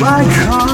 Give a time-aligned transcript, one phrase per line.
[0.00, 0.69] My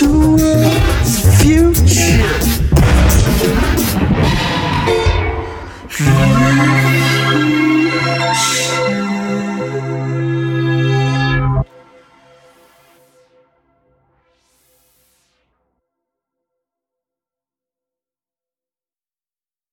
[0.02, 1.83] right past